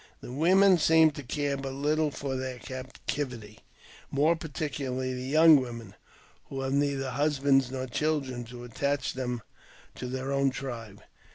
[0.21, 3.59] The women seem to care but little for their cap tivity,
[4.09, 5.93] more particularly the young women,
[6.45, 9.43] who have neither husbands nor children to attach them
[9.93, 11.03] to their own tribe.